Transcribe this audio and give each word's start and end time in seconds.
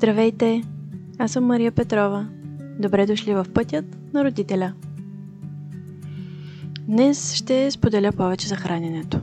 Здравейте! 0.00 0.62
Аз 1.18 1.32
съм 1.32 1.44
Мария 1.44 1.72
Петрова. 1.72 2.28
Добре 2.78 3.06
дошли 3.06 3.34
в 3.34 3.46
пътят 3.54 3.84
на 4.14 4.24
родителя. 4.24 4.72
Днес 6.80 7.34
ще 7.34 7.70
споделя 7.70 8.12
повече 8.12 8.48
за 8.48 8.56
храненето. 8.56 9.20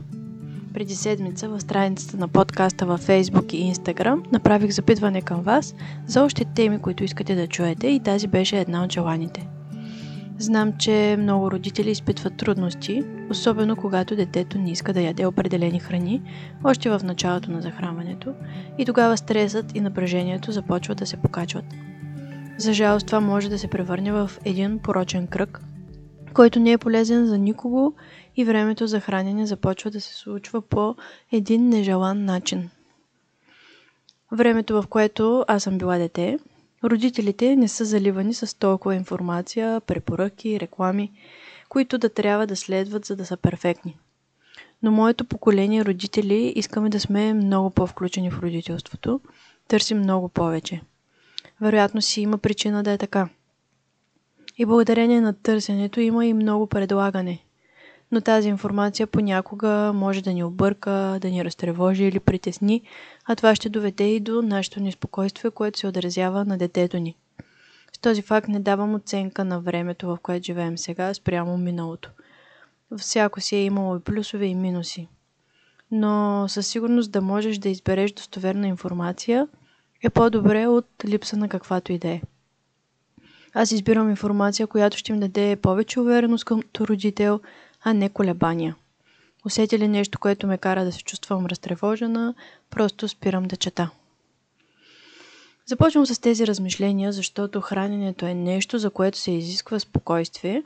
Преди 0.74 0.94
седмица 0.94 1.48
в 1.48 1.60
страницата 1.60 2.16
на 2.16 2.28
подкаста 2.28 2.86
във 2.86 3.06
Facebook 3.06 3.54
и 3.54 3.74
Instagram 3.74 4.32
направих 4.32 4.70
запитване 4.70 5.22
към 5.22 5.42
вас 5.42 5.74
за 6.06 6.24
още 6.24 6.44
теми, 6.44 6.78
които 6.78 7.04
искате 7.04 7.34
да 7.34 7.46
чуете 7.46 7.88
и 7.88 8.00
тази 8.00 8.26
беше 8.26 8.60
една 8.60 8.84
от 8.84 8.92
желаните– 8.92 9.48
Знам, 10.40 10.72
че 10.78 11.16
много 11.18 11.50
родители 11.50 11.90
изпитват 11.90 12.36
трудности, 12.36 13.04
особено 13.30 13.76
когато 13.76 14.16
детето 14.16 14.58
не 14.58 14.70
иска 14.70 14.92
да 14.92 15.00
яде 15.00 15.26
определени 15.26 15.80
храни, 15.80 16.22
още 16.64 16.90
в 16.90 17.00
началото 17.04 17.50
на 17.50 17.62
захранването, 17.62 18.34
и 18.78 18.84
тогава 18.84 19.16
стресът 19.16 19.76
и 19.76 19.80
напрежението 19.80 20.52
започват 20.52 20.98
да 20.98 21.06
се 21.06 21.16
покачват. 21.16 21.64
За 22.58 22.72
жалост 22.72 23.06
това 23.06 23.20
може 23.20 23.48
да 23.48 23.58
се 23.58 23.68
превърне 23.68 24.12
в 24.12 24.30
един 24.44 24.78
порочен 24.78 25.26
кръг, 25.26 25.60
който 26.34 26.60
не 26.60 26.72
е 26.72 26.78
полезен 26.78 27.26
за 27.26 27.38
никого 27.38 27.94
и 28.36 28.44
времето 28.44 28.86
за 28.86 29.00
хранене 29.00 29.46
започва 29.46 29.90
да 29.90 30.00
се 30.00 30.14
случва 30.14 30.60
по 30.60 30.94
един 31.32 31.68
нежелан 31.68 32.24
начин. 32.24 32.70
Времето, 34.32 34.82
в 34.82 34.86
което 34.86 35.44
аз 35.48 35.62
съм 35.62 35.78
била 35.78 35.98
дете, 35.98 36.38
Родителите 36.84 37.56
не 37.56 37.68
са 37.68 37.84
заливани 37.84 38.34
с 38.34 38.58
толкова 38.58 38.94
информация, 38.94 39.80
препоръки, 39.80 40.60
реклами, 40.60 41.12
които 41.68 41.98
да 41.98 42.08
трябва 42.08 42.46
да 42.46 42.56
следват, 42.56 43.04
за 43.04 43.16
да 43.16 43.26
са 43.26 43.36
перфектни. 43.36 43.96
Но 44.82 44.90
моето 44.90 45.24
поколение 45.24 45.84
родители 45.84 46.52
искаме 46.56 46.88
да 46.88 47.00
сме 47.00 47.34
много 47.34 47.70
по-включени 47.70 48.30
в 48.30 48.40
родителството, 48.40 49.20
търсим 49.68 49.98
много 49.98 50.28
повече. 50.28 50.80
Вероятно 51.60 52.02
си 52.02 52.20
има 52.20 52.38
причина 52.38 52.82
да 52.82 52.90
е 52.90 52.98
така. 52.98 53.28
И 54.58 54.66
благодарение 54.66 55.20
на 55.20 55.32
търсенето 55.32 56.00
има 56.00 56.26
и 56.26 56.34
много 56.34 56.66
предлагане 56.66 57.44
но 58.12 58.20
тази 58.20 58.48
информация 58.48 59.06
понякога 59.06 59.92
може 59.94 60.22
да 60.22 60.32
ни 60.32 60.44
обърка, 60.44 61.18
да 61.20 61.30
ни 61.30 61.44
разтревожи 61.44 62.04
или 62.04 62.20
притесни, 62.20 62.82
а 63.30 63.36
това 63.36 63.54
ще 63.54 63.68
доведе 63.68 64.04
и 64.04 64.20
до 64.20 64.42
нашето 64.42 64.80
неспокойствие, 64.80 65.50
което 65.50 65.78
се 65.78 65.86
отразява 65.86 66.44
на 66.44 66.58
детето 66.58 66.98
ни. 66.98 67.16
С 67.96 67.98
този 67.98 68.22
факт 68.22 68.48
не 68.48 68.60
давам 68.60 68.94
оценка 68.94 69.44
на 69.44 69.60
времето, 69.60 70.08
в 70.08 70.18
което 70.22 70.44
живеем 70.44 70.78
сега, 70.78 71.14
спрямо 71.14 71.58
миналото. 71.58 72.10
Всяко 72.96 73.40
си 73.40 73.56
е 73.56 73.64
имало 73.64 73.96
и 73.96 74.00
плюсове 74.00 74.46
и 74.46 74.54
минуси. 74.54 75.08
Но 75.90 76.44
със 76.48 76.66
сигурност 76.66 77.10
да 77.10 77.20
можеш 77.20 77.58
да 77.58 77.68
избереш 77.68 78.12
достоверна 78.12 78.68
информация 78.68 79.48
е 80.02 80.10
по-добре 80.10 80.66
от 80.66 80.86
липса 81.04 81.36
на 81.36 81.48
каквато 81.48 81.92
и 81.92 81.98
да 81.98 82.08
е. 82.08 82.22
Аз 83.54 83.70
избирам 83.70 84.10
информация, 84.10 84.66
която 84.66 84.96
ще 84.96 85.12
ми 85.12 85.18
даде 85.20 85.56
повече 85.56 86.00
увереност 86.00 86.44
като 86.44 86.86
родител, 86.86 87.40
а 87.84 87.94
не 87.94 88.08
колебания. 88.08 88.76
Усети 89.44 89.78
ли 89.78 89.88
нещо, 89.88 90.18
което 90.18 90.46
ме 90.46 90.58
кара 90.58 90.84
да 90.84 90.92
се 90.92 91.02
чувствам 91.02 91.46
разтревожена, 91.46 92.34
просто 92.70 93.08
спирам 93.08 93.44
да 93.44 93.56
чета. 93.56 93.90
Започвам 95.66 96.06
с 96.06 96.18
тези 96.18 96.46
размишления, 96.46 97.12
защото 97.12 97.60
храненето 97.60 98.26
е 98.26 98.34
нещо, 98.34 98.78
за 98.78 98.90
което 98.90 99.18
се 99.18 99.30
изисква 99.30 99.80
спокойствие, 99.80 100.62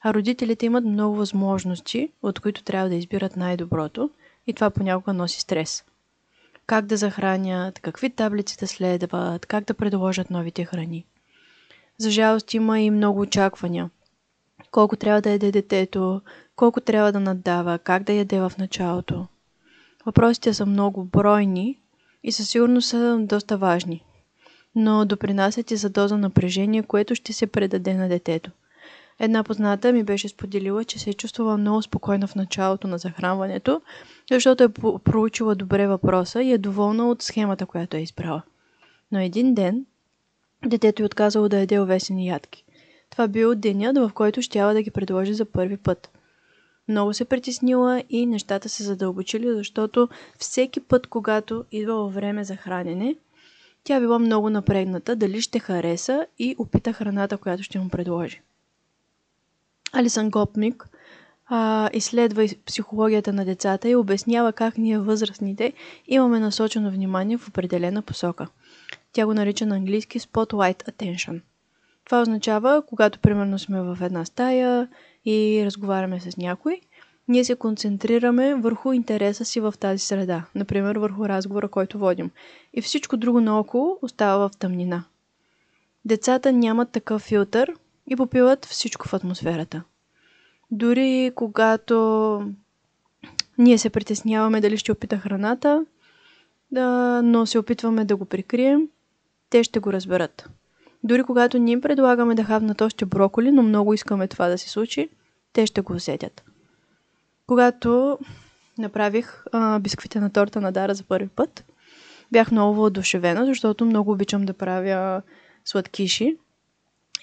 а 0.00 0.14
родителите 0.14 0.66
имат 0.66 0.84
много 0.84 1.16
възможности, 1.16 2.08
от 2.22 2.40
които 2.40 2.62
трябва 2.62 2.88
да 2.88 2.94
избират 2.94 3.36
най-доброто 3.36 4.10
и 4.46 4.52
това 4.52 4.70
понякога 4.70 5.12
носи 5.12 5.40
стрес. 5.40 5.84
Как 6.66 6.86
да 6.86 6.96
захранят, 6.96 7.78
какви 7.80 8.10
таблици 8.10 8.56
да 8.58 8.66
следват, 8.66 9.46
как 9.46 9.64
да 9.64 9.74
предложат 9.74 10.30
новите 10.30 10.64
храни. 10.64 11.04
За 11.98 12.10
жалост 12.10 12.54
има 12.54 12.80
и 12.80 12.90
много 12.90 13.20
очаквания– 13.20 13.90
колко 14.72 14.96
трябва 14.96 15.20
да 15.20 15.30
яде 15.30 15.52
детето, 15.52 16.20
колко 16.56 16.80
трябва 16.80 17.12
да 17.12 17.20
наддава, 17.20 17.78
как 17.78 18.02
да 18.02 18.12
яде 18.12 18.40
в 18.40 18.52
началото. 18.58 19.26
Въпросите 20.06 20.54
са 20.54 20.66
много 20.66 21.04
бройни 21.04 21.78
и 22.22 22.32
със 22.32 22.48
сигурност 22.48 22.88
са 22.88 23.18
доста 23.20 23.56
важни, 23.56 24.04
но 24.74 25.04
допринасят 25.04 25.70
и 25.70 25.76
за 25.76 25.90
доза 25.90 26.18
напрежение, 26.18 26.82
което 26.82 27.14
ще 27.14 27.32
се 27.32 27.46
предаде 27.46 27.94
на 27.94 28.08
детето. 28.08 28.50
Една 29.20 29.44
позната 29.44 29.92
ми 29.92 30.02
беше 30.02 30.28
споделила, 30.28 30.84
че 30.84 30.98
се 30.98 31.10
е 31.10 31.14
чувствала 31.14 31.56
много 31.56 31.82
спокойна 31.82 32.26
в 32.26 32.34
началото 32.34 32.88
на 32.88 32.98
захранването, 32.98 33.82
защото 34.30 34.64
е 34.64 34.68
проучила 35.04 35.54
добре 35.54 35.86
въпроса 35.86 36.42
и 36.42 36.52
е 36.52 36.58
доволна 36.58 37.08
от 37.08 37.22
схемата, 37.22 37.66
която 37.66 37.96
е 37.96 38.00
избрала. 38.00 38.42
Но 39.12 39.18
един 39.18 39.54
ден 39.54 39.86
детето 40.66 41.02
е 41.02 41.06
отказало 41.06 41.48
да 41.48 41.58
яде 41.58 41.80
овесени 41.80 42.28
ядки. 42.28 42.64
Това 43.10 43.28
бил 43.28 43.54
денят, 43.54 43.96
в 43.96 44.10
който 44.14 44.42
щяла 44.42 44.74
да 44.74 44.82
ги 44.82 44.90
предложи 44.90 45.34
за 45.34 45.44
първи 45.44 45.76
път. 45.76 46.11
Много 46.88 47.14
се 47.14 47.24
притеснила 47.24 48.02
и 48.10 48.26
нещата 48.26 48.68
се 48.68 48.82
задълбочили, 48.82 49.54
защото 49.54 50.08
всеки 50.38 50.80
път, 50.80 51.06
когато 51.06 51.64
идвало 51.72 52.10
време 52.10 52.44
за 52.44 52.56
хранене, 52.56 53.16
тя 53.84 54.00
била 54.00 54.18
много 54.18 54.50
напрегната, 54.50 55.16
дали 55.16 55.40
ще 55.40 55.58
хареса 55.58 56.26
и 56.38 56.56
опита 56.58 56.92
храната, 56.92 57.38
която 57.38 57.62
ще 57.62 57.78
му 57.78 57.88
предложи. 57.88 58.40
Алисън 59.92 60.30
Гопмик 60.30 60.88
а, 61.46 61.90
изследва 61.92 62.44
психологията 62.66 63.32
на 63.32 63.44
децата 63.44 63.88
и 63.88 63.96
обяснява 63.96 64.52
как 64.52 64.78
ние 64.78 64.98
възрастните 64.98 65.72
имаме 66.06 66.40
насочено 66.40 66.90
внимание 66.90 67.36
в 67.36 67.48
определена 67.48 68.02
посока. 68.02 68.48
Тя 69.12 69.26
го 69.26 69.34
нарича 69.34 69.66
на 69.66 69.76
английски 69.76 70.20
Spotlight 70.20 70.84
Attention– 70.84 71.40
това 72.04 72.22
означава, 72.22 72.82
когато 72.86 73.18
примерно 73.18 73.58
сме 73.58 73.82
в 73.82 73.98
една 74.02 74.24
стая 74.24 74.88
и 75.24 75.62
разговаряме 75.64 76.20
с 76.20 76.36
някой, 76.36 76.80
ние 77.28 77.44
се 77.44 77.56
концентрираме 77.56 78.54
върху 78.54 78.92
интереса 78.92 79.44
си 79.44 79.60
в 79.60 79.74
тази 79.80 79.98
среда, 79.98 80.44
например 80.54 80.96
върху 80.96 81.28
разговора, 81.28 81.68
който 81.68 81.98
водим. 81.98 82.30
И 82.74 82.82
всичко 82.82 83.16
друго 83.16 83.40
наоколо 83.40 83.98
остава 84.02 84.48
в 84.48 84.56
тъмнина. 84.56 85.04
Децата 86.04 86.52
нямат 86.52 86.90
такъв 86.90 87.22
филтър 87.22 87.74
и 88.06 88.16
попиват 88.16 88.64
всичко 88.64 89.08
в 89.08 89.14
атмосферата. 89.14 89.82
Дори 90.70 91.32
когато 91.34 92.46
ние 93.58 93.78
се 93.78 93.90
притесняваме 93.90 94.60
дали 94.60 94.76
ще 94.76 94.92
опита 94.92 95.18
храната, 95.18 95.84
да, 96.70 97.20
но 97.22 97.46
се 97.46 97.58
опитваме 97.58 98.04
да 98.04 98.16
го 98.16 98.24
прикрием, 98.24 98.88
те 99.50 99.64
ще 99.64 99.80
го 99.80 99.92
разберат. 99.92 100.48
Дори 101.04 101.24
когато 101.24 101.58
ние 101.58 101.72
им 101.72 101.80
предлагаме 101.80 102.34
да 102.34 102.44
хавнат 102.44 102.80
още 102.80 103.04
броколи, 103.04 103.52
но 103.52 103.62
много 103.62 103.94
искаме 103.94 104.28
това 104.28 104.48
да 104.48 104.58
се 104.58 104.68
случи, 104.68 105.08
те 105.52 105.66
ще 105.66 105.80
го 105.80 105.92
усетят. 105.92 106.42
Когато 107.46 108.18
направих 108.78 109.44
а, 109.52 109.78
бисквите 109.78 110.20
на 110.20 110.30
торта 110.30 110.60
на 110.60 110.72
Дара 110.72 110.94
за 110.94 111.04
първи 111.04 111.28
път, 111.28 111.64
бях 112.32 112.50
много 112.50 112.74
воодушевена, 112.74 113.46
защото 113.46 113.84
много 113.84 114.12
обичам 114.12 114.44
да 114.44 114.52
правя 114.52 115.22
сладкиши. 115.64 116.36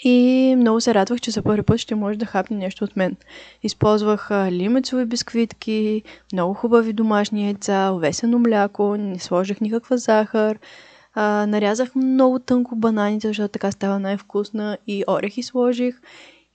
И 0.03 0.55
много 0.57 0.81
се 0.81 0.93
радвах, 0.93 1.21
че 1.21 1.31
за 1.31 1.41
първи 1.41 1.63
път 1.63 1.79
ще 1.79 1.95
може 1.95 2.19
да 2.19 2.25
хапне 2.25 2.57
нещо 2.57 2.83
от 2.83 2.95
мен. 2.95 3.15
Използвах 3.63 4.31
лимецови 4.31 5.05
бисквитки, 5.05 6.03
много 6.33 6.53
хубави 6.53 6.93
домашни 6.93 7.45
яйца, 7.45 7.91
овесено 7.93 8.39
мляко, 8.39 8.97
не 8.97 9.19
сложих 9.19 9.61
никаква 9.61 9.97
захар, 9.97 10.59
а, 11.13 11.45
нарязах 11.47 11.95
много 11.95 12.39
тънко 12.39 12.75
бананите, 12.75 13.27
защото 13.27 13.51
така 13.51 13.71
става 13.71 13.99
най-вкусна 13.99 14.77
и 14.87 15.03
орехи 15.07 15.43
сложих. 15.43 16.01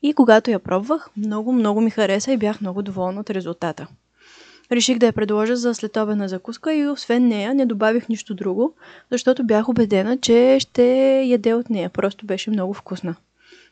И 0.03 0.15
когато 0.15 0.50
я 0.50 0.59
пробвах, 0.59 1.10
много, 1.16 1.53
много 1.53 1.81
ми 1.81 1.91
хареса 1.91 2.32
и 2.32 2.37
бях 2.37 2.60
много 2.60 2.82
доволна 2.82 3.20
от 3.20 3.31
резултата. 3.31 3.87
Реших 4.72 4.98
да 4.98 5.06
я 5.06 5.12
предложа 5.12 5.56
за 5.56 5.74
следобедна 5.74 6.28
закуска 6.28 6.74
и 6.74 6.89
освен 6.89 7.28
нея 7.28 7.54
не 7.54 7.66
добавих 7.66 8.09
нищо 8.09 8.34
друго, 8.34 8.74
защото 9.10 9.45
бях 9.45 9.68
убедена, 9.68 10.18
че 10.18 10.57
ще 10.60 10.84
яде 11.27 11.54
от 11.54 11.71
нея. 11.71 11.91
Просто 11.91 12.27
беше 12.27 12.50
много 12.50 12.74
вкусна. 12.74 13.15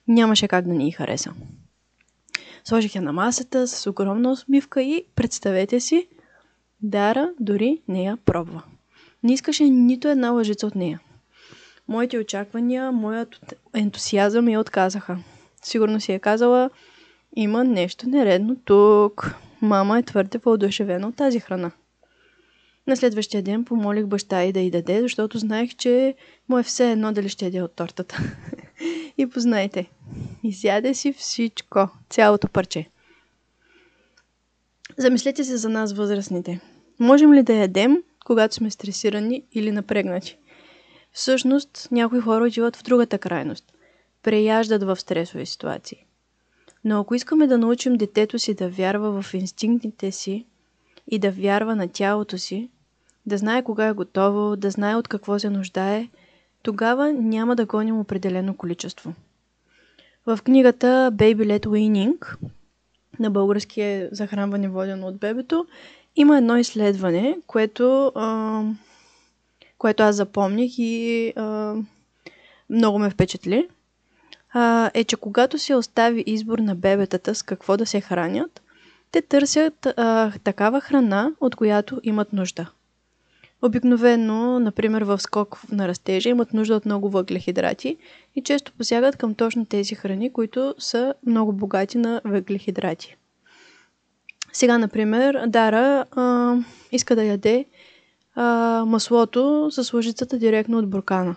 Нямаше 0.08 0.48
как 0.48 0.66
да 0.66 0.74
ни 0.74 0.88
и 0.88 0.92
хареса. 0.92 1.32
Сложих 2.64 2.94
я 2.94 3.02
на 3.02 3.12
масата 3.12 3.66
с 3.66 3.86
огромна 3.86 4.30
усмивка 4.30 4.82
и 4.82 5.04
представете 5.14 5.80
си, 5.80 6.08
Дара 6.82 7.30
дори 7.40 7.80
не 7.88 8.04
я 8.04 8.18
пробва. 8.24 8.62
Не 9.22 9.32
искаше 9.32 9.64
нито 9.64 10.08
една 10.08 10.30
лъжица 10.30 10.66
от 10.66 10.74
нея. 10.74 11.00
Моите 11.88 12.18
очаквания, 12.18 12.92
моят 12.92 13.54
ентусиазъм 13.74 14.48
я 14.48 14.60
отказаха. 14.60 15.18
Сигурно 15.62 16.00
си 16.00 16.12
е 16.12 16.18
казала, 16.18 16.70
има 17.36 17.64
нещо 17.64 18.08
нередно 18.08 18.56
тук. 18.64 19.34
Мама 19.62 19.98
е 19.98 20.02
твърде 20.02 20.38
въодушевена 20.38 21.08
от 21.08 21.16
тази 21.16 21.40
храна. 21.40 21.70
На 22.86 22.96
следващия 22.96 23.42
ден 23.42 23.64
помолих 23.64 24.06
баща 24.06 24.44
и 24.44 24.52
да 24.52 24.60
й 24.60 24.70
даде, 24.70 25.00
защото 25.00 25.38
знаех, 25.38 25.74
че 25.74 26.14
му 26.48 26.58
е 26.58 26.62
все 26.62 26.92
едно 26.92 27.12
дали 27.12 27.28
ще 27.28 27.44
яде 27.44 27.62
от 27.62 27.72
тортата. 27.72 28.18
и 29.18 29.26
познайте, 29.26 29.90
изяде 30.42 30.94
си 30.94 31.12
всичко, 31.12 31.88
цялото 32.10 32.48
парче. 32.48 32.88
Замислете 34.96 35.44
се 35.44 35.56
за 35.56 35.68
нас 35.68 35.92
възрастните. 35.92 36.60
Можем 37.00 37.34
ли 37.34 37.42
да 37.42 37.54
ядем 37.54 38.02
когато 38.24 38.54
сме 38.54 38.70
стресирани 38.70 39.42
или 39.52 39.70
напрегнати. 39.72 40.38
Всъщност, 41.12 41.88
някои 41.90 42.20
хора 42.20 42.44
отиват 42.44 42.76
в 42.76 42.82
другата 42.82 43.18
крайност. 43.18 43.72
Преяждат 44.22 44.82
в 44.82 44.96
стресови 44.96 45.46
ситуации. 45.46 46.04
Но 46.84 47.00
ако 47.00 47.14
искаме 47.14 47.46
да 47.46 47.58
научим 47.58 47.96
детето 47.96 48.38
си 48.38 48.54
да 48.54 48.68
вярва 48.68 49.22
в 49.22 49.34
инстинктите 49.34 50.12
си 50.12 50.46
и 51.10 51.18
да 51.18 51.30
вярва 51.30 51.76
на 51.76 51.88
тялото 51.88 52.38
си, 52.38 52.70
да 53.26 53.38
знае 53.38 53.64
кога 53.64 53.86
е 53.86 53.92
готово, 53.92 54.56
да 54.56 54.70
знае 54.70 54.96
от 54.96 55.08
какво 55.08 55.38
се 55.38 55.50
нуждае, 55.50 56.08
тогава 56.62 57.12
няма 57.12 57.56
да 57.56 57.66
гоним 57.66 58.00
определено 58.00 58.56
количество. 58.56 59.14
В 60.26 60.38
книгата 60.44 61.10
Baby 61.14 61.58
Led 61.58 61.66
Weaning, 61.66 62.36
на 63.18 63.30
български 63.30 63.80
е 63.80 64.08
захранване 64.12 64.68
водено 64.68 65.06
от 65.06 65.16
бебето, 65.16 65.66
има 66.16 66.38
едно 66.38 66.56
изследване, 66.56 67.38
което, 67.46 68.12
а, 68.14 68.62
което 69.78 70.02
аз 70.02 70.16
запомних 70.16 70.72
и 70.78 71.32
а, 71.36 71.74
много 72.70 72.98
ме 72.98 73.10
впечатли. 73.10 73.68
А, 74.52 74.90
е, 74.94 75.04
че 75.04 75.16
когато 75.16 75.58
се 75.58 75.74
остави 75.74 76.24
избор 76.26 76.58
на 76.58 76.74
бебетата 76.74 77.34
с 77.34 77.42
какво 77.42 77.76
да 77.76 77.86
се 77.86 78.00
хранят, 78.00 78.62
те 79.10 79.22
търсят 79.22 79.86
а, 79.86 80.32
такава 80.44 80.80
храна, 80.80 81.30
от 81.40 81.56
която 81.56 82.00
имат 82.02 82.32
нужда. 82.32 82.70
Обикновено, 83.62 84.58
например 84.58 85.02
в 85.02 85.18
скок 85.18 85.60
на 85.72 85.88
растежа, 85.88 86.28
имат 86.28 86.52
нужда 86.52 86.74
от 86.74 86.84
много 86.84 87.10
въглехидрати 87.10 87.96
и 88.36 88.42
често 88.42 88.72
посягат 88.72 89.16
към 89.16 89.34
точно 89.34 89.66
тези 89.66 89.94
храни, 89.94 90.32
които 90.32 90.74
са 90.78 91.14
много 91.26 91.52
богати 91.52 91.98
на 91.98 92.20
въглехидрати. 92.24 93.16
Сега, 94.52 94.78
например, 94.78 95.46
Дара 95.46 96.04
а, 96.10 96.56
иска 96.92 97.16
да 97.16 97.24
яде 97.24 97.64
а, 98.34 98.84
маслото 98.86 99.68
с 99.70 99.92
лъжицата 99.92 100.38
директно 100.38 100.78
от 100.78 100.90
буркана. 100.90 101.36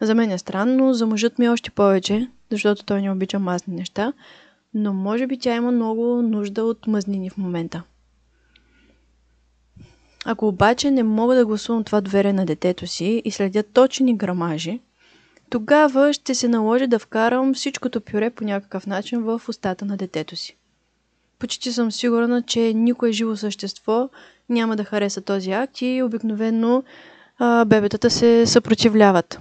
За 0.00 0.14
мен 0.14 0.30
е 0.30 0.38
странно, 0.38 0.94
за 0.94 1.06
мъжът 1.06 1.38
ми 1.38 1.46
е 1.46 1.50
още 1.50 1.70
повече, 1.70 2.28
защото 2.50 2.84
той 2.84 3.02
не 3.02 3.10
обича 3.10 3.38
мазни 3.38 3.74
неща, 3.74 4.12
но 4.74 4.92
може 4.92 5.26
би 5.26 5.38
тя 5.38 5.56
има 5.56 5.72
много 5.72 6.22
нужда 6.22 6.64
от 6.64 6.86
мъзнини 6.86 7.30
в 7.30 7.36
момента. 7.36 7.82
Ако 10.24 10.48
обаче 10.48 10.90
не 10.90 11.02
мога 11.02 11.34
да 11.34 11.46
гласувам 11.46 11.84
това 11.84 12.00
доверие 12.00 12.32
на 12.32 12.46
детето 12.46 12.86
си 12.86 13.22
и 13.24 13.30
следя 13.30 13.62
точни 13.62 14.16
грамажи, 14.16 14.80
тогава 15.50 16.12
ще 16.12 16.34
се 16.34 16.48
наложи 16.48 16.86
да 16.86 16.98
вкарам 16.98 17.54
всичкото 17.54 18.00
пюре 18.00 18.30
по 18.30 18.44
някакъв 18.44 18.86
начин 18.86 19.22
в 19.22 19.42
устата 19.48 19.84
на 19.84 19.96
детето 19.96 20.36
си. 20.36 20.56
Почти 21.40 21.72
съм 21.72 21.92
сигурна, 21.92 22.42
че 22.42 22.60
никое 22.74 23.12
живо 23.12 23.36
същество 23.36 24.08
няма 24.48 24.76
да 24.76 24.84
хареса 24.84 25.20
този 25.20 25.50
акт 25.50 25.82
и 25.82 26.02
обикновено 26.02 26.82
а, 27.38 27.64
бебетата 27.64 28.10
се 28.10 28.46
съпротивляват, 28.46 29.40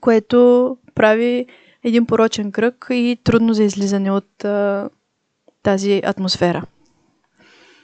което 0.00 0.78
прави 0.94 1.46
един 1.84 2.06
порочен 2.06 2.52
кръг 2.52 2.86
и 2.90 3.18
трудно 3.24 3.54
за 3.54 3.62
излизане 3.62 4.10
от 4.10 4.44
а, 4.44 4.88
тази 5.62 6.02
атмосфера. 6.04 6.62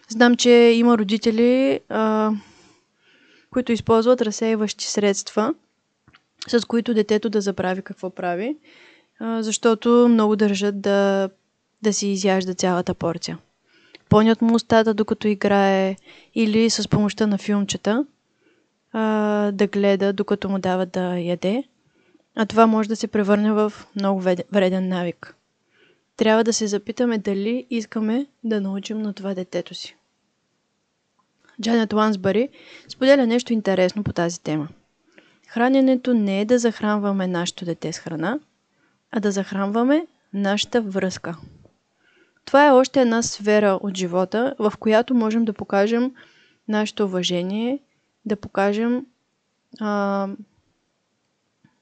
Знам, 0.08 0.36
че 0.36 0.50
има 0.50 0.98
родители, 0.98 1.80
а, 1.88 2.30
които 3.50 3.72
използват 3.72 4.22
разсейващи 4.22 4.86
средства, 4.86 5.54
с 6.48 6.64
които 6.64 6.94
детето 6.94 7.30
да 7.30 7.40
забрави 7.40 7.82
какво 7.82 8.10
прави, 8.10 8.56
а, 9.20 9.42
защото 9.42 10.08
много 10.10 10.36
държат 10.36 10.80
да, 10.80 11.30
да 11.82 11.92
си 11.92 12.08
изяжда 12.08 12.54
цялата 12.54 12.94
порция. 12.94 13.38
Пълнят 14.08 14.42
му 14.42 14.54
устата 14.54 14.94
докато 14.94 15.28
играе 15.28 15.96
или 16.34 16.70
с 16.70 16.88
помощта 16.88 17.26
на 17.26 17.38
филмчета 17.38 18.06
а, 18.92 19.52
да 19.52 19.66
гледа 19.66 20.12
докато 20.12 20.48
му 20.48 20.58
дават 20.58 20.90
да 20.90 21.18
яде. 21.18 21.64
А 22.36 22.46
това 22.46 22.66
може 22.66 22.88
да 22.88 22.96
се 22.96 23.06
превърне 23.06 23.52
в 23.52 23.72
много 23.96 24.20
вреден 24.52 24.88
навик. 24.88 25.36
Трябва 26.16 26.44
да 26.44 26.52
се 26.52 26.66
запитаме 26.66 27.18
дали 27.18 27.66
искаме 27.70 28.26
да 28.44 28.60
научим 28.60 29.02
на 29.02 29.12
това 29.12 29.34
детето 29.34 29.74
си. 29.74 29.96
Джанет 31.62 31.92
Лансбари 31.92 32.48
споделя 32.88 33.26
нещо 33.26 33.52
интересно 33.52 34.04
по 34.04 34.12
тази 34.12 34.40
тема. 34.40 34.68
Храненето 35.48 36.14
не 36.14 36.40
е 36.40 36.44
да 36.44 36.58
захранваме 36.58 37.26
нашето 37.26 37.64
дете 37.64 37.92
с 37.92 37.98
храна, 37.98 38.38
а 39.10 39.20
да 39.20 39.30
захранваме 39.32 40.06
нашата 40.32 40.80
връзка. 40.80 41.36
Това 42.44 42.66
е 42.66 42.70
още 42.70 43.00
една 43.00 43.22
сфера 43.22 43.78
от 43.82 43.96
живота, 43.96 44.54
в 44.58 44.72
която 44.78 45.14
можем 45.14 45.44
да 45.44 45.52
покажем 45.52 46.12
нашето 46.68 47.04
уважение, 47.04 47.78
да 48.24 48.36
покажем 48.36 49.06
а, 49.80 50.28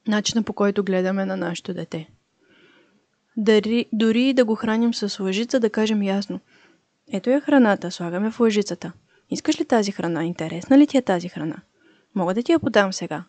начина 0.07 0.43
по 0.43 0.53
който 0.53 0.83
гледаме 0.83 1.25
на 1.25 1.37
нашето 1.37 1.73
дете. 1.73 2.09
Дари, 3.37 3.85
дори 3.93 4.33
да 4.33 4.45
го 4.45 4.55
храним 4.55 4.93
с 4.93 5.19
лъжица, 5.19 5.59
да 5.59 5.69
кажем 5.69 6.03
ясно. 6.03 6.39
Ето 7.13 7.29
е 7.29 7.41
храната, 7.41 7.91
слагаме 7.91 8.31
в 8.31 8.39
лъжицата– 8.39 8.91
Искаш 9.31 9.59
ли 9.59 9.65
тази 9.65 9.91
храна? 9.91 10.23
Интересна 10.23 10.77
ли 10.77 10.87
ти 10.87 10.97
е 10.97 11.01
тази 11.01 11.29
храна? 11.29 11.55
Мога 12.15 12.33
да 12.33 12.43
ти 12.43 12.51
я 12.51 12.59
подам 12.59 12.93
сега. 12.93 13.23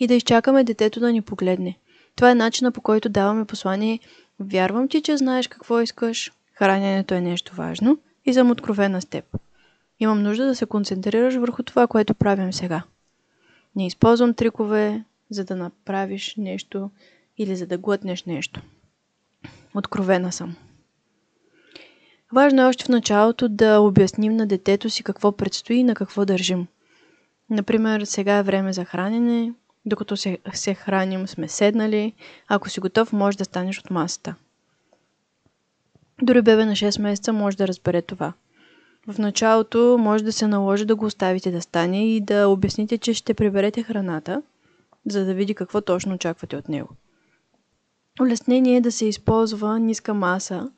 И 0.00 0.06
да 0.06 0.14
изчакаме 0.14 0.64
детето 0.64 1.00
да 1.00 1.12
ни 1.12 1.22
погледне. 1.22 1.78
Това 2.16 2.30
е 2.30 2.34
начина 2.34 2.72
по 2.72 2.80
който 2.80 3.08
даваме 3.08 3.44
послание. 3.44 4.00
Вярвам 4.40 4.88
ти, 4.88 5.02
че 5.02 5.16
знаеш 5.16 5.48
какво 5.48 5.80
искаш. 5.80 6.32
Храненето 6.54 7.14
е 7.14 7.20
нещо 7.20 7.54
важно 7.54 7.98
и 8.24 8.34
съм 8.34 8.50
откровена 8.50 9.02
с 9.02 9.06
теб. 9.06 9.24
Имам 10.00 10.22
нужда 10.22 10.46
да 10.46 10.54
се 10.54 10.66
концентрираш 10.66 11.34
върху 11.34 11.62
това, 11.62 11.86
което 11.86 12.14
правим 12.14 12.52
сега. 12.52 12.82
Не 13.76 13.86
използвам 13.86 14.34
трикове, 14.34 15.04
за 15.30 15.44
да 15.44 15.56
направиш 15.56 16.34
нещо 16.36 16.90
или 17.38 17.56
за 17.56 17.66
да 17.66 17.78
глътнеш 17.78 18.24
нещо. 18.24 18.60
Откровена 19.74 20.32
съм. 20.32 20.56
Важно 22.32 22.62
е 22.62 22.64
още 22.64 22.84
в 22.84 22.88
началото 22.88 23.48
да 23.48 23.80
обясним 23.80 24.36
на 24.36 24.46
детето 24.46 24.90
си 24.90 25.02
какво 25.02 25.32
предстои 25.32 25.76
и 25.76 25.84
на 25.84 25.94
какво 25.94 26.24
държим. 26.24 26.66
Например, 27.50 28.04
сега 28.04 28.36
е 28.36 28.42
време 28.42 28.72
за 28.72 28.84
хранене, 28.84 29.52
докато 29.84 30.16
се, 30.16 30.38
се 30.52 30.74
храним 30.74 31.26
сме 31.26 31.48
седнали, 31.48 32.12
ако 32.48 32.68
си 32.68 32.80
готов 32.80 33.12
може 33.12 33.38
да 33.38 33.44
станеш 33.44 33.78
от 33.78 33.90
масата. 33.90 34.34
Дори 36.22 36.42
бебе 36.42 36.64
на 36.64 36.72
6 36.72 37.02
месеца 37.02 37.32
може 37.32 37.56
да 37.56 37.68
разбере 37.68 38.02
това. 38.02 38.32
В 39.08 39.18
началото 39.18 39.96
може 40.00 40.24
да 40.24 40.32
се 40.32 40.46
наложи 40.46 40.84
да 40.84 40.96
го 40.96 41.04
оставите 41.04 41.50
да 41.50 41.62
стане 41.62 42.16
и 42.16 42.20
да 42.20 42.48
обясните, 42.48 42.98
че 42.98 43.14
ще 43.14 43.34
приберете 43.34 43.82
храната, 43.82 44.42
за 45.06 45.24
да 45.24 45.34
види 45.34 45.54
какво 45.54 45.80
точно 45.80 46.14
очаквате 46.14 46.56
от 46.56 46.68
него. 46.68 46.88
Улеснение 48.20 48.76
е 48.76 48.80
да 48.80 48.92
се 48.92 49.06
използва 49.06 49.78
ниска 49.78 50.14
маса, 50.14 50.70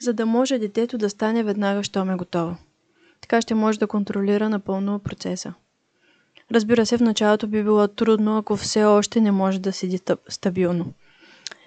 за 0.00 0.12
да 0.12 0.26
може 0.26 0.58
детето 0.58 0.98
да 0.98 1.10
стане 1.10 1.44
веднага, 1.44 1.82
щом 1.82 2.10
е 2.10 2.16
готово. 2.16 2.56
Така 3.20 3.40
ще 3.40 3.54
може 3.54 3.78
да 3.78 3.86
контролира 3.86 4.48
напълно 4.48 4.98
процеса. 4.98 5.54
Разбира 6.52 6.86
се, 6.86 6.98
в 6.98 7.00
началото 7.00 7.46
би 7.46 7.62
било 7.62 7.88
трудно, 7.88 8.38
ако 8.38 8.56
все 8.56 8.84
още 8.84 9.20
не 9.20 9.30
може 9.30 9.58
да 9.58 9.72
седи 9.72 10.00
стабилно. 10.28 10.92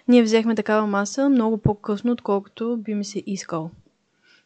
Ние 0.07 0.23
взехме 0.23 0.55
такава 0.55 0.87
маса 0.87 1.29
много 1.29 1.57
по-късно, 1.57 2.11
отколкото 2.11 2.77
би 2.77 2.95
ми 2.95 3.05
се 3.05 3.23
искал. 3.25 3.71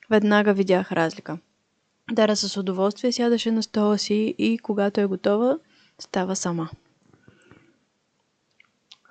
Веднага 0.09 0.53
видях 0.53 0.91
разлика. 0.91 1.37
Дара 2.11 2.35
с 2.35 2.57
удоволствие 2.57 3.11
сядаше 3.11 3.51
на 3.51 3.63
стола 3.63 3.97
си 3.97 4.35
и 4.37 4.57
когато 4.57 5.01
е 5.01 5.05
готова, 5.05 5.57
става 5.99 6.35
сама. 6.35 6.69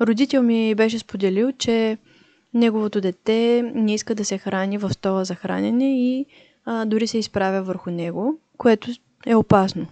Родител 0.00 0.42
ми 0.42 0.74
беше 0.74 0.98
споделил, 0.98 1.52
че 1.52 1.98
неговото 2.54 3.00
дете 3.00 3.72
не 3.74 3.94
иска 3.94 4.14
да 4.14 4.24
се 4.24 4.38
храни 4.38 4.78
в 4.78 4.90
стола 4.90 5.24
за 5.24 5.34
хранене 5.34 6.00
и 6.00 6.26
а, 6.64 6.84
дори 6.84 7.06
се 7.06 7.18
изправя 7.18 7.62
върху 7.62 7.90
него, 7.90 8.38
което 8.58 8.90
е 9.26 9.34
опасно. 9.34 9.86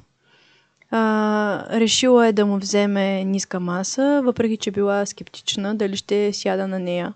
А, 0.95 1.81
решила 1.81 2.27
е 2.27 2.33
да 2.33 2.47
му 2.47 2.59
вземе 2.59 3.25
ниска 3.25 3.61
маса, 3.61 4.21
въпреки 4.25 4.57
че 4.57 4.71
била 4.71 5.07
скептична 5.07 5.75
дали 5.75 5.97
ще 5.97 6.33
сяда 6.33 6.69
на 6.69 6.79
нея. 6.79 7.15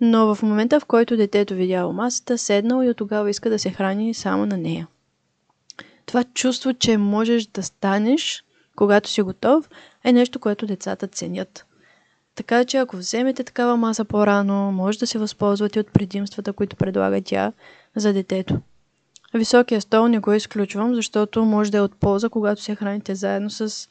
Но 0.00 0.34
в 0.34 0.42
момента, 0.42 0.80
в 0.80 0.84
който 0.84 1.16
детето 1.16 1.54
видяло 1.54 1.92
масата, 1.92 2.38
седнал 2.38 2.82
и 2.82 2.90
от 2.90 2.96
тогава 2.96 3.30
иска 3.30 3.50
да 3.50 3.58
се 3.58 3.70
храни 3.70 4.14
само 4.14 4.46
на 4.46 4.56
нея. 4.56 4.86
Това 6.06 6.24
чувство, 6.24 6.74
че 6.74 6.96
можеш 6.96 7.46
да 7.46 7.62
станеш, 7.62 8.44
когато 8.76 9.10
си 9.10 9.22
готов, 9.22 9.70
е 10.04 10.12
нещо, 10.12 10.38
което 10.38 10.66
децата 10.66 11.06
ценят. 11.06 11.66
Така 12.34 12.64
че 12.64 12.76
ако 12.76 12.96
вземете 12.96 13.44
такава 13.44 13.76
маса 13.76 14.04
по-рано, 14.04 14.72
може 14.72 14.98
да 14.98 15.06
се 15.06 15.18
възползвате 15.18 15.80
от 15.80 15.92
предимствата, 15.92 16.52
които 16.52 16.76
предлага 16.76 17.22
тя 17.24 17.52
за 17.96 18.12
детето. 18.12 18.60
Високия 19.34 19.80
стол 19.80 20.08
не 20.08 20.18
го 20.18 20.32
изключвам, 20.32 20.94
защото 20.94 21.44
може 21.44 21.70
да 21.70 21.78
е 21.78 21.80
от 21.80 21.96
полза, 21.96 22.28
когато 22.28 22.62
се 22.62 22.74
храните 22.74 23.14
заедно 23.14 23.50
с, 23.50 23.88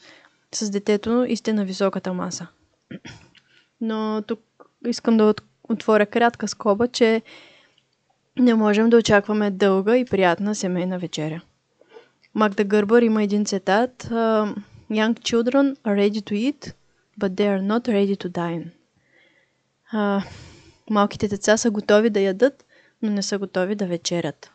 с 0.55 0.69
детето 0.69 1.25
и 1.27 1.35
сте 1.35 1.53
на 1.53 1.65
високата 1.65 2.13
маса. 2.13 2.47
Но 3.81 4.23
тук 4.27 4.39
искам 4.87 5.17
да 5.17 5.33
отворя 5.63 6.05
кратка 6.05 6.47
скоба, 6.47 6.87
че 6.87 7.21
не 8.39 8.55
можем 8.55 8.89
да 8.89 8.97
очакваме 8.97 9.51
дълга 9.51 9.97
и 9.97 10.05
приятна 10.05 10.55
семейна 10.55 10.99
вечеря. 10.99 11.41
Магда 12.35 12.63
Гърбър 12.63 13.01
има 13.01 13.23
един 13.23 13.45
цитат. 13.45 14.03
Young 14.91 15.19
children 15.19 15.75
are 15.83 15.95
ready 15.95 16.21
to 16.21 16.33
eat, 16.33 16.73
but 17.19 17.29
they 17.29 17.47
are 17.47 17.61
not 17.61 17.87
ready 17.87 18.15
to 18.23 18.29
dine. 18.29 18.65
А, 19.91 20.23
малките 20.89 21.27
деца 21.27 21.57
са 21.57 21.71
готови 21.71 22.09
да 22.09 22.19
ядат, 22.19 22.65
но 23.01 23.11
не 23.11 23.23
са 23.23 23.37
готови 23.37 23.75
да 23.75 23.85
вечерят. 23.85 24.51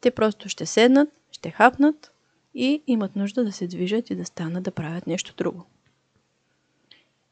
Те 0.00 0.10
просто 0.10 0.48
ще 0.48 0.66
седнат, 0.66 1.08
ще 1.32 1.50
хапнат 1.50 2.12
и 2.54 2.82
имат 2.86 3.16
нужда 3.16 3.44
да 3.44 3.52
се 3.52 3.66
движат 3.66 4.10
и 4.10 4.16
да 4.16 4.24
станат 4.24 4.62
да 4.62 4.70
правят 4.70 5.06
нещо 5.06 5.34
друго. 5.36 5.64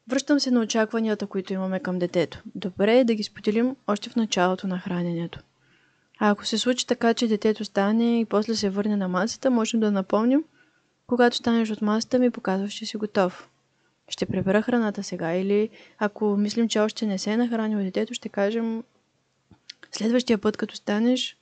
Връщам 0.07 0.39
се 0.39 0.51
на 0.51 0.59
очакванията, 0.59 1.27
които 1.27 1.53
имаме 1.53 1.79
към 1.79 1.99
детето. 1.99 2.41
Добре 2.55 2.97
е 2.97 3.03
да 3.03 3.15
ги 3.15 3.23
споделим 3.23 3.75
още 3.87 4.09
в 4.09 4.15
началото 4.15 4.67
на 4.67 4.79
храненето. 4.79 5.39
А 6.19 6.29
ако 6.29 6.45
се 6.45 6.57
случи 6.57 6.87
така, 6.87 7.13
че 7.13 7.27
детето 7.27 7.65
стане 7.65 8.19
и 8.19 8.25
после 8.25 8.55
се 8.55 8.69
върне 8.69 8.95
на 8.95 9.07
масата, 9.07 9.51
можем 9.51 9.79
да 9.79 9.91
напомним, 9.91 10.43
когато 11.07 11.35
станеш 11.35 11.71
от 11.71 11.81
масата 11.81 12.19
ми, 12.19 12.31
показваш, 12.31 12.73
че 12.73 12.85
си 12.85 12.97
готов. 12.97 13.49
Ще 14.09 14.25
пребера 14.25 14.61
храната 14.61 15.03
сега 15.03 15.33
или 15.33 15.69
ако 15.99 16.37
мислим, 16.37 16.69
че 16.69 16.79
още 16.79 17.05
не 17.05 17.17
се 17.17 17.31
е 17.31 17.37
нахранил 17.37 17.79
детето, 17.79 18.13
ще 18.13 18.29
кажем 18.29 18.83
следващия 19.91 20.37
път, 20.37 20.57
като 20.57 20.75
станеш, 20.75 21.37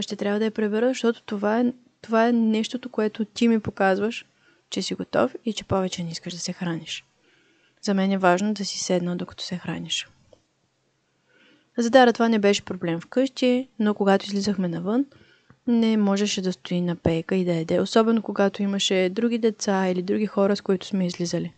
ще 0.00 0.16
трябва 0.16 0.38
да 0.38 0.44
я 0.44 0.50
пребера, 0.50 0.88
защото 0.88 1.22
това 1.22 1.60
е, 1.60 1.72
това 2.02 2.28
е 2.28 2.32
нещото, 2.32 2.88
което 2.88 3.24
ти 3.24 3.48
ми 3.48 3.60
показваш, 3.60 4.26
че 4.70 4.82
си 4.82 4.94
готов 4.94 5.34
и 5.44 5.52
че 5.52 5.64
повече 5.64 6.04
не 6.04 6.10
искаш 6.10 6.32
да 6.32 6.38
се 6.38 6.52
храниш. 6.52 7.04
За 7.82 7.94
мен 7.94 8.12
е 8.12 8.18
важно 8.18 8.54
да 8.54 8.64
си 8.64 8.78
седна, 8.78 9.16
докато 9.16 9.44
се 9.44 9.56
храниш. 9.56 10.08
За 11.78 11.90
Дара 11.90 12.12
това 12.12 12.28
не 12.28 12.38
беше 12.38 12.64
проблем 12.64 13.00
вкъщи, 13.00 13.68
но 13.78 13.94
когато 13.94 14.26
излизахме 14.26 14.68
навън, 14.68 15.06
не 15.66 15.96
можеше 15.96 16.42
да 16.42 16.52
стои 16.52 16.80
на 16.80 16.96
пейка 16.96 17.36
и 17.36 17.44
да 17.44 17.54
еде, 17.54 17.80
особено 17.80 18.22
когато 18.22 18.62
имаше 18.62 19.10
други 19.12 19.38
деца 19.38 19.88
или 19.88 20.02
други 20.02 20.26
хора, 20.26 20.56
с 20.56 20.60
които 20.60 20.86
сме 20.86 21.06
излизали. 21.06 21.52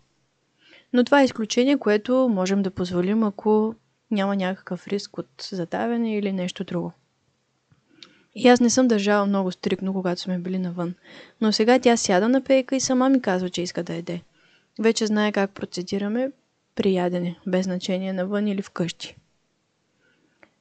Но 0.93 1.05
това 1.05 1.21
е 1.21 1.25
изключение, 1.25 1.79
което 1.79 2.29
можем 2.33 2.63
да 2.63 2.71
позволим, 2.71 3.23
ако 3.23 3.75
няма 4.11 4.37
някакъв 4.37 4.89
риск 4.89 5.19
от 5.19 5.49
задавяне 5.51 6.17
или 6.17 6.33
нещо 6.33 6.65
друго. 6.65 6.93
И 8.35 8.49
аз 8.49 8.61
не 8.61 8.71
съм 8.71 8.89
държала 8.89 9.27
много 9.27 9.53
стрикно, 9.53 9.93
когато 9.93 10.21
сме 10.21 10.39
били 10.39 10.59
навън. 10.59 10.95
Но 11.41 11.53
сега 11.53 11.79
тя 11.79 11.97
сяда 11.97 12.29
на 12.29 12.41
пейка 12.41 12.77
и 12.77 12.81
сама 12.81 13.09
ми 13.09 13.23
казва, 13.23 13.51
че 13.51 13.63
иска 13.63 13.83
да 13.83 13.95
еде. 13.95 14.21
Вече 14.79 15.07
знае 15.07 15.33
как 15.33 15.51
процедираме 15.51 16.31
при 16.75 16.95
ядене, 16.95 17.39
без 17.47 17.65
значение 17.65 18.13
навън 18.13 18.47
или 18.47 18.63
вкъщи. 18.63 19.17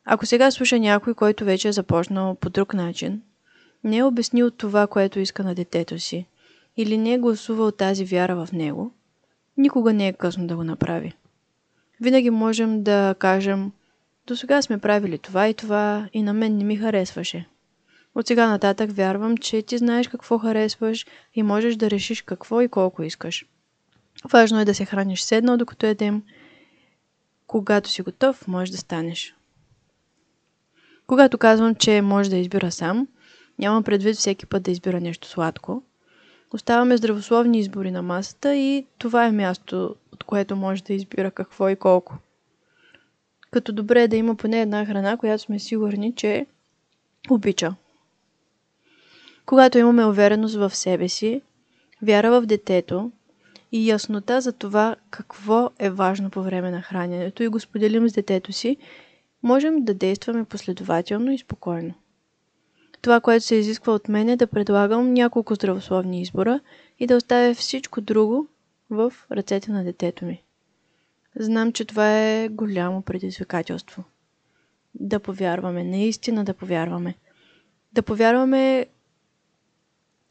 Ако 0.05 0.25
сега 0.25 0.51
слуша 0.51 0.79
някой, 0.79 1.13
който 1.13 1.45
вече 1.45 1.67
е 1.67 1.71
започнал 1.71 2.35
по 2.35 2.49
друг 2.49 2.73
начин, 2.73 3.21
не 3.83 3.97
е 3.97 4.03
обяснил 4.03 4.51
това, 4.51 4.87
което 4.87 5.19
иска 5.19 5.43
на 5.43 5.55
детето 5.55 5.99
си, 5.99 6.25
или 6.77 6.97
не 6.97 7.13
е 7.13 7.17
гласувал 7.17 7.71
тази 7.71 8.05
вяра 8.05 8.45
в 8.45 8.51
него, 8.51 8.91
никога 9.57 9.93
не 9.93 10.07
е 10.07 10.13
късно 10.13 10.47
да 10.47 10.55
го 10.55 10.63
направи. 10.63 11.13
Винаги 12.01 12.29
можем 12.29 12.83
да 12.83 13.15
кажем, 13.19 13.71
до 14.27 14.35
сега 14.35 14.61
сме 14.61 14.77
правили 14.77 15.17
това 15.17 15.47
и 15.47 15.53
това 15.53 16.09
и 16.13 16.23
на 16.23 16.33
мен 16.33 16.57
не 16.57 16.63
ми 16.63 16.75
харесваше. 16.77 17.45
От 18.15 18.27
сега 18.27 18.47
нататък 18.47 18.91
вярвам, 18.91 19.37
че 19.37 19.61
ти 19.61 19.77
знаеш 19.77 20.07
какво 20.07 20.37
харесваш 20.37 21.05
и 21.33 21.43
можеш 21.43 21.75
да 21.75 21.89
решиш 21.89 22.21
какво 22.21 22.61
и 22.61 22.67
колко 22.67 23.03
искаш. 23.03 23.45
Важно 24.31 24.59
е 24.59 24.65
да 24.65 24.75
се 24.75 24.85
храниш 24.85 25.21
седнал, 25.21 25.57
докато 25.57 25.85
едем. 25.85 26.23
Когато 27.47 27.89
си 27.89 28.01
готов, 28.01 28.47
можеш 28.47 28.69
да 28.71 28.77
станеш. 28.77 29.35
Когато 31.07 31.37
казвам, 31.37 31.75
че 31.75 32.01
може 32.01 32.29
да 32.29 32.37
избира 32.37 32.71
сам, 32.71 33.07
няма 33.59 33.83
предвид 33.83 34.15
всеки 34.15 34.45
път 34.45 34.63
да 34.63 34.71
избира 34.71 35.01
нещо 35.01 35.27
сладко. 35.27 35.83
Оставаме 36.53 36.97
здравословни 36.97 37.59
избори 37.59 37.91
на 37.91 38.01
масата 38.01 38.55
и 38.55 38.85
това 38.97 39.25
е 39.25 39.31
място, 39.31 39.95
от 40.13 40.23
което 40.23 40.55
може 40.55 40.83
да 40.83 40.93
избира 40.93 41.31
какво 41.31 41.69
и 41.69 41.75
колко. 41.75 42.17
Като 43.51 43.73
добре 43.73 44.03
е 44.03 44.07
да 44.07 44.15
има 44.15 44.35
поне 44.35 44.61
една 44.61 44.85
храна, 44.85 45.17
която 45.17 45.43
сме 45.43 45.59
сигурни, 45.59 46.15
че 46.15 46.45
обича. 47.29 47.75
Когато 49.51 49.77
имаме 49.77 50.05
увереност 50.05 50.55
в 50.55 50.75
себе 50.75 51.09
си, 51.09 51.41
вяра 52.01 52.41
в 52.41 52.45
детето 52.45 53.11
и 53.71 53.89
яснота 53.89 54.41
за 54.41 54.51
това 54.51 54.95
какво 55.09 55.69
е 55.79 55.89
важно 55.89 56.29
по 56.29 56.43
време 56.43 56.71
на 56.71 56.81
храненето 56.81 57.43
и 57.43 57.47
го 57.47 57.59
споделим 57.59 58.09
с 58.09 58.13
детето 58.13 58.51
си, 58.51 58.77
можем 59.43 59.83
да 59.83 59.93
действаме 59.93 60.45
последователно 60.45 61.31
и 61.31 61.37
спокойно. 61.37 61.93
Това, 63.01 63.19
което 63.19 63.45
се 63.45 63.55
изисква 63.55 63.93
от 63.93 64.09
мен 64.09 64.29
е 64.29 64.37
да 64.37 64.47
предлагам 64.47 65.13
няколко 65.13 65.55
здравословни 65.55 66.21
избора 66.21 66.59
и 66.99 67.07
да 67.07 67.15
оставя 67.15 67.53
всичко 67.53 68.01
друго 68.01 68.47
в 68.89 69.13
ръцете 69.31 69.71
на 69.71 69.83
детето 69.83 70.25
ми. 70.25 70.43
Знам, 71.35 71.71
че 71.71 71.85
това 71.85 72.19
е 72.19 72.49
голямо 72.49 73.01
предизвикателство. 73.01 74.03
Да 74.95 75.19
повярваме, 75.19 75.83
наистина 75.83 76.43
да 76.43 76.53
повярваме. 76.53 77.15
Да 77.93 78.01
повярваме, 78.01 78.87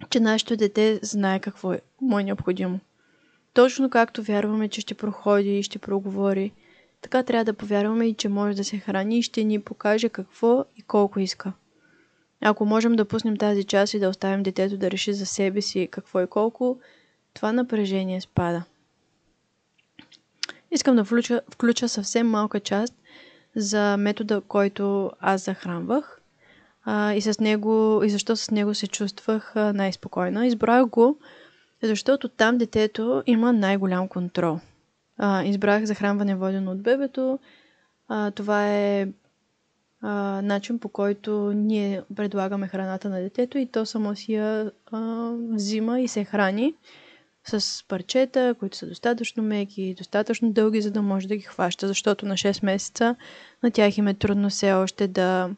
че 0.09 0.21
нашето 0.21 0.57
дете 0.57 0.99
знае 1.03 1.41
какво 1.41 1.73
е, 1.73 1.81
му 2.01 2.19
е 2.19 2.25
необходимо. 2.25 2.81
Точно 3.55 3.91
както 3.91 4.23
вярваме, 4.23 4.69
че 4.69 4.81
ще 4.81 4.95
проходи 4.95 5.59
и 5.59 5.63
ще 5.63 5.79
проговори, 5.79 6.53
така 7.01 7.23
трябва 7.23 7.45
да 7.45 7.53
повярваме 7.53 8.07
и 8.07 8.15
че 8.15 8.29
може 8.29 8.57
да 8.57 8.65
се 8.65 8.79
храни 8.79 9.19
и 9.19 9.23
ще 9.23 9.45
ни 9.45 9.61
покаже 9.61 10.09
какво 10.09 10.65
и 10.77 10.83
колко 10.83 11.21
иска. 11.21 11.53
Ако 12.41 12.65
можем 12.67 12.93
да 12.93 13.05
пуснем 13.05 13.37
тази 13.37 13.65
част 13.65 13.95
и 13.95 13.99
да 13.99 14.09
оставим 14.09 14.43
детето 14.43 14.77
да 14.77 14.91
реши 14.91 15.13
за 15.13 15.27
себе 15.27 15.63
си 15.63 15.89
какво 15.91 16.21
и 16.21 16.27
колко, 16.27 16.79
това 17.35 17.53
напрежение 17.53 18.21
спада. 18.21 18.65
Искам 20.71 20.97
да 20.97 21.05
включа, 21.05 21.41
включа 21.51 21.89
съвсем 21.89 22.29
малка 22.29 22.61
част 22.61 22.95
за 23.57 23.97
метода, 23.97 24.41
който 24.41 25.11
аз 25.21 25.45
захранвах 25.45 26.20
а, 26.93 27.15
и, 27.15 27.21
с 27.21 27.41
него, 27.41 28.03
и 28.05 28.11
защо 28.11 28.37
с 28.37 28.51
него 28.51 28.75
се 28.75 28.87
чувствах 28.87 29.53
най-спокойна. 29.55 30.47
Избрах 30.47 30.87
го, 30.87 31.19
защото 31.83 32.29
там 32.29 32.59
детето 32.59 33.23
има 33.27 33.53
най-голям 33.53 34.09
контрол. 34.09 34.59
А, 35.19 35.45
избрах 35.45 35.85
захранване 35.85 36.35
водено 36.35 36.71
от 36.71 36.83
бебето. 36.83 37.39
А, 38.09 38.31
това 38.31 38.69
е 38.69 39.09
а, 40.01 40.43
начин 40.43 40.79
по 40.79 40.89
който 40.89 41.53
ние 41.53 42.03
предлагаме 42.17 42.69
храната 42.69 43.09
на 43.09 43.21
детето 43.21 43.59
и 43.59 43.67
то 43.67 43.87
само 43.87 44.17
си 44.17 44.33
я 44.33 44.71
а, 44.93 45.31
взима 45.53 46.01
и 46.01 46.09
се 46.09 46.25
храни 46.25 46.75
с 47.45 47.85
парчета, 47.89 48.55
които 48.59 48.77
са 48.77 48.87
достатъчно 48.87 49.43
меки, 49.43 49.95
достатъчно 49.99 50.53
дълги, 50.53 50.83
за 50.83 50.91
да 50.91 51.03
може 51.03 51.29
да 51.29 51.37
ги 51.37 51.43
хваща, 51.43 51.89
защото 51.89 52.27
на 52.27 52.35
6 52.35 52.65
месеца 52.65 53.17
на 53.63 53.71
тях 53.71 53.99
им 53.99 54.09
е 54.09 54.15
трудно 54.15 54.51
все 54.51 54.73
още 54.73 55.09
да, 55.09 55.51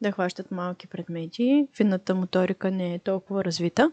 да 0.00 0.12
хващат 0.12 0.50
малки 0.50 0.86
предмети. 0.86 1.66
Финната 1.76 2.14
моторика 2.14 2.70
не 2.70 2.94
е 2.94 2.98
толкова 2.98 3.44
развита. 3.44 3.92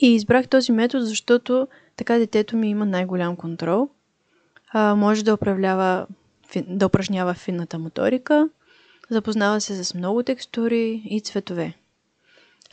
И 0.00 0.14
избрах 0.14 0.48
този 0.48 0.72
метод, 0.72 1.04
защото 1.04 1.68
така 1.96 2.18
детето 2.18 2.56
ми 2.56 2.70
има 2.70 2.86
най-голям 2.86 3.36
контрол. 3.36 3.88
А, 4.72 4.94
може 4.94 5.24
да 5.24 5.34
управлява 5.34 6.06
да 6.66 6.86
упражнява 6.86 7.34
финната 7.34 7.78
моторика, 7.78 8.48
запознава 9.10 9.60
се 9.60 9.84
с 9.84 9.94
много 9.94 10.22
текстури 10.22 11.02
и 11.04 11.20
цветове. 11.20 11.74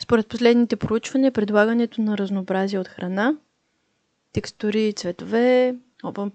Според 0.00 0.28
последните 0.28 0.76
проучвания, 0.76 1.32
предлагането 1.32 2.00
на 2.02 2.18
разнообразие 2.18 2.78
от 2.78 2.88
храна, 2.88 3.34
текстури 4.32 4.88
и 4.88 4.92
цветове 4.92 5.74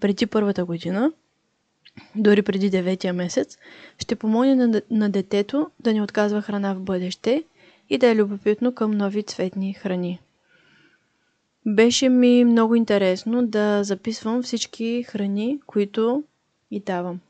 преди 0.00 0.26
първата 0.26 0.64
година, 0.64 1.12
дори 2.16 2.42
преди 2.42 2.70
деветия 2.70 3.12
месец, 3.12 3.58
ще 3.98 4.16
помогне 4.16 4.54
на, 4.54 4.82
на 4.90 5.10
детето 5.10 5.70
да 5.80 5.92
не 5.92 6.02
отказва 6.02 6.42
храна 6.42 6.74
в 6.74 6.80
бъдеще 6.80 7.44
и 7.90 7.98
да 7.98 8.08
е 8.08 8.16
любопитно 8.16 8.74
към 8.74 8.90
нови 8.90 9.22
цветни 9.22 9.74
храни. 9.74 10.20
Беше 11.66 12.08
ми 12.08 12.44
много 12.44 12.74
интересно 12.74 13.46
да 13.46 13.84
записвам 13.84 14.42
всички 14.42 15.02
храни, 15.02 15.60
които 15.66 16.24
и 16.70 16.80
давам. 16.80 17.20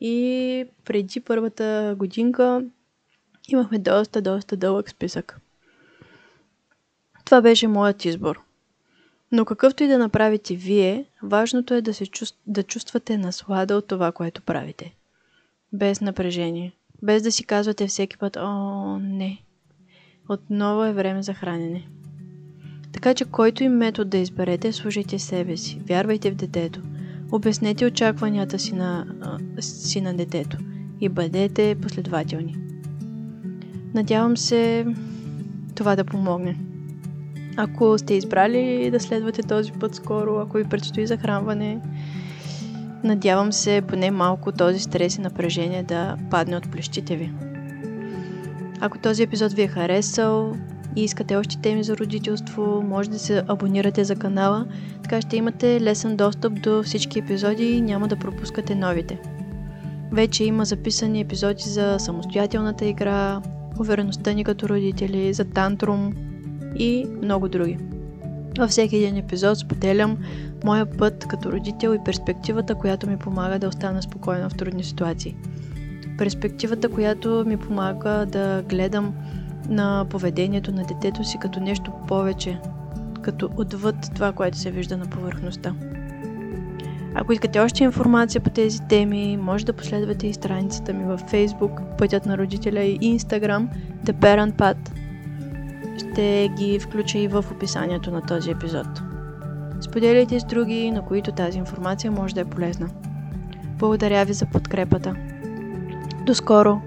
И 0.00 0.66
преди 0.84 1.20
първата 1.20 1.94
годинка 1.98 2.64
имахме 3.48 3.78
доста, 3.78 4.22
доста 4.22 4.56
дълъг 4.56 4.90
списък. 4.90 5.40
Това 7.24 7.40
беше 7.40 7.68
моят 7.68 8.04
избор. 8.04 8.45
Но 9.32 9.44
какъвто 9.44 9.84
и 9.84 9.88
да 9.88 9.98
направите 9.98 10.56
вие, 10.56 11.04
важното 11.22 11.74
е 11.74 11.82
да, 11.82 11.94
се 11.94 12.06
чувств... 12.06 12.38
да 12.46 12.62
чувствате 12.62 13.18
наслада 13.18 13.76
от 13.76 13.86
това, 13.86 14.12
което 14.12 14.42
правите. 14.42 14.94
Без 15.72 16.00
напрежение. 16.00 16.72
Без 17.02 17.22
да 17.22 17.32
си 17.32 17.44
казвате 17.44 17.86
всеки 17.86 18.18
път, 18.18 18.36
о, 18.36 18.98
не. 18.98 19.42
Отново 20.28 20.84
е 20.84 20.92
време 20.92 21.22
за 21.22 21.34
хранене. 21.34 21.88
Така 22.92 23.14
че 23.14 23.24
който 23.24 23.64
и 23.64 23.68
метод 23.68 24.10
да 24.10 24.18
изберете, 24.18 24.72
служите 24.72 25.18
себе 25.18 25.56
си. 25.56 25.80
Вярвайте 25.88 26.30
в 26.30 26.34
детето. 26.34 26.82
Обяснете 27.32 27.86
очакванията 27.86 28.58
си 28.58 28.74
на, 28.74 29.06
си 29.60 30.00
на 30.00 30.14
детето 30.14 30.58
и 31.00 31.08
бъдете 31.08 31.76
последователни. 31.82 32.56
Надявам 33.94 34.36
се 34.36 34.86
това 35.74 35.96
да 35.96 36.04
помогне. 36.04 36.65
Ако 37.56 37.98
сте 37.98 38.14
избрали 38.14 38.90
да 38.90 39.00
следвате 39.00 39.42
този 39.42 39.72
път 39.72 39.94
скоро, 39.94 40.38
ако 40.38 40.56
ви 40.56 40.64
предстои 40.64 41.06
захранване, 41.06 41.78
надявам 43.04 43.52
се 43.52 43.82
поне 43.88 44.10
малко 44.10 44.52
този 44.52 44.80
стрес 44.80 45.16
и 45.16 45.20
напрежение 45.20 45.82
да 45.82 46.16
падне 46.30 46.56
от 46.56 46.70
плещите 46.70 47.16
ви. 47.16 47.32
Ако 48.80 48.98
този 48.98 49.22
епизод 49.22 49.52
ви 49.52 49.62
е 49.62 49.68
харесал 49.68 50.52
и 50.96 51.04
искате 51.04 51.36
още 51.36 51.60
теми 51.60 51.84
за 51.84 51.96
родителство, 51.96 52.82
може 52.86 53.10
да 53.10 53.18
се 53.18 53.42
абонирате 53.48 54.04
за 54.04 54.16
канала, 54.16 54.66
така 55.02 55.20
ще 55.20 55.36
имате 55.36 55.80
лесен 55.80 56.16
достъп 56.16 56.62
до 56.62 56.82
всички 56.82 57.18
епизоди 57.18 57.64
и 57.64 57.80
няма 57.80 58.08
да 58.08 58.16
пропускате 58.16 58.74
новите. 58.74 59.18
Вече 60.12 60.44
има 60.44 60.64
записани 60.64 61.20
епизоди 61.20 61.62
за 61.62 61.96
самостоятелната 61.98 62.84
игра, 62.84 63.42
увереността 63.80 64.32
ни 64.32 64.44
като 64.44 64.68
родители, 64.68 65.34
за 65.34 65.44
тантрум 65.44 66.12
и 66.78 67.06
много 67.22 67.48
други. 67.48 67.78
Във 68.58 68.70
всеки 68.70 68.96
един 68.96 69.16
епизод 69.16 69.58
споделям 69.58 70.18
моя 70.64 70.86
път 70.86 71.26
като 71.28 71.52
родител 71.52 71.94
и 71.94 72.04
перспективата, 72.04 72.74
която 72.74 73.10
ми 73.10 73.16
помага 73.16 73.58
да 73.58 73.68
остана 73.68 74.02
спокойна 74.02 74.48
в 74.48 74.54
трудни 74.54 74.84
ситуации. 74.84 75.36
Перспективата, 76.18 76.88
която 76.88 77.44
ми 77.46 77.56
помага 77.56 78.26
да 78.26 78.62
гледам 78.68 79.14
на 79.68 80.06
поведението 80.10 80.72
на 80.72 80.84
детето 80.84 81.24
си 81.24 81.38
като 81.40 81.60
нещо 81.60 81.92
повече, 82.08 82.58
като 83.22 83.50
отвъд 83.56 83.96
това, 84.14 84.32
което 84.32 84.58
се 84.58 84.70
вижда 84.70 84.96
на 84.96 85.06
повърхността. 85.06 85.74
Ако 87.14 87.32
искате 87.32 87.60
още 87.60 87.84
информация 87.84 88.40
по 88.40 88.50
тези 88.50 88.80
теми, 88.88 89.36
може 89.36 89.66
да 89.66 89.72
последвате 89.72 90.26
и 90.26 90.34
страницата 90.34 90.92
ми 90.92 91.04
във 91.04 91.22
Facebook, 91.22 91.96
Пътят 91.98 92.26
на 92.26 92.38
родителя 92.38 92.80
и 92.80 93.18
Instagram, 93.18 93.68
The 94.04 94.12
Parent 94.12 94.52
Path. 94.52 95.05
Ще 95.98 96.48
ги 96.48 96.78
включа 96.78 97.18
и 97.18 97.28
в 97.28 97.44
описанието 97.52 98.10
на 98.10 98.22
този 98.22 98.50
епизод. 98.50 98.86
Споделяйте 99.80 100.40
с 100.40 100.44
други, 100.44 100.90
на 100.90 101.04
които 101.04 101.32
тази 101.32 101.58
информация 101.58 102.12
може 102.12 102.34
да 102.34 102.40
е 102.40 102.44
полезна. 102.44 102.88
Благодаря 103.78 104.24
ви 104.24 104.32
за 104.32 104.46
подкрепата. 104.46 105.14
До 106.26 106.34
скоро! 106.34 106.80